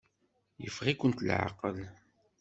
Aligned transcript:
Yeffeɣ-ikent 0.63 1.23
leɛqel. 1.27 1.77